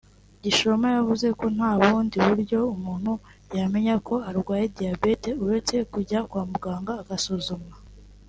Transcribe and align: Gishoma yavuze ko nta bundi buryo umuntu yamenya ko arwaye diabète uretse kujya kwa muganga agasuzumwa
Gishoma 0.43 0.87
yavuze 0.97 1.27
ko 1.39 1.45
nta 1.55 1.71
bundi 1.79 2.17
buryo 2.27 2.59
umuntu 2.75 3.11
yamenya 3.57 3.93
ko 4.07 4.15
arwaye 4.29 4.65
diabète 4.75 5.29
uretse 5.43 5.75
kujya 5.93 6.19
kwa 6.29 6.43
muganga 6.51 6.93
agasuzumwa 7.03 7.75